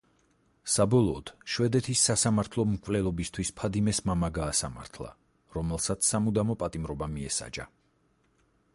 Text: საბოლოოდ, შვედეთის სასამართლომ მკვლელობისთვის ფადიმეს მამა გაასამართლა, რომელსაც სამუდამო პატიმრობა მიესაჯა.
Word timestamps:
საბოლოოდ, 0.75 1.31
შვედეთის 1.55 2.05
სასამართლომ 2.09 2.71
მკვლელობისთვის 2.77 3.53
ფადიმეს 3.61 4.01
მამა 4.11 4.31
გაასამართლა, 4.39 5.13
რომელსაც 5.59 6.13
სამუდამო 6.13 6.57
პატიმრობა 6.65 7.11
მიესაჯა. 7.19 7.73